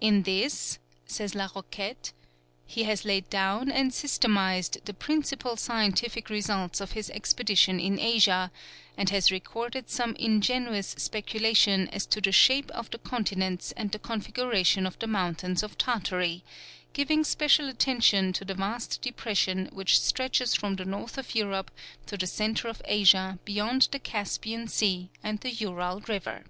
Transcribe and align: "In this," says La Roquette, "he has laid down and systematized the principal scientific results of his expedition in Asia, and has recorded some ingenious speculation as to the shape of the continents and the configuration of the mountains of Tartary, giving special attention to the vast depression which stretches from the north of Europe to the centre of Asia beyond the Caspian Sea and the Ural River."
"In 0.00 0.24
this," 0.24 0.80
says 1.06 1.36
La 1.36 1.46
Roquette, 1.54 2.12
"he 2.66 2.82
has 2.82 3.04
laid 3.04 3.30
down 3.30 3.70
and 3.70 3.94
systematized 3.94 4.84
the 4.84 4.92
principal 4.92 5.56
scientific 5.56 6.28
results 6.28 6.80
of 6.80 6.90
his 6.90 7.08
expedition 7.10 7.78
in 7.78 7.96
Asia, 8.00 8.50
and 8.96 9.10
has 9.10 9.30
recorded 9.30 9.88
some 9.88 10.16
ingenious 10.16 10.88
speculation 10.98 11.86
as 11.90 12.04
to 12.06 12.20
the 12.20 12.32
shape 12.32 12.68
of 12.72 12.90
the 12.90 12.98
continents 12.98 13.70
and 13.76 13.92
the 13.92 14.00
configuration 14.00 14.86
of 14.88 14.98
the 14.98 15.06
mountains 15.06 15.62
of 15.62 15.78
Tartary, 15.78 16.42
giving 16.92 17.22
special 17.22 17.68
attention 17.68 18.32
to 18.32 18.44
the 18.44 18.54
vast 18.54 19.00
depression 19.00 19.68
which 19.72 20.00
stretches 20.00 20.52
from 20.56 20.74
the 20.74 20.84
north 20.84 21.16
of 21.16 21.36
Europe 21.36 21.70
to 22.06 22.16
the 22.16 22.26
centre 22.26 22.66
of 22.66 22.82
Asia 22.86 23.38
beyond 23.44 23.88
the 23.92 24.00
Caspian 24.00 24.66
Sea 24.66 25.10
and 25.22 25.38
the 25.38 25.50
Ural 25.52 26.00
River." 26.08 26.42